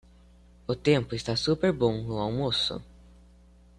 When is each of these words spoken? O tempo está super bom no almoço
O 0.65 0.73
tempo 0.89 1.13
está 1.13 1.35
super 1.35 1.71
bom 1.71 2.01
no 2.01 2.17
almoço 2.17 2.83